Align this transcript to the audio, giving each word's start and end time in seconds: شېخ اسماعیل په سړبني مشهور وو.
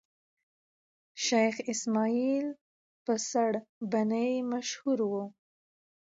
شېخ 1.23 1.55
اسماعیل 1.71 2.47
په 3.05 3.13
سړبني 3.31 4.29
مشهور 4.51 4.99
وو. 5.11 5.25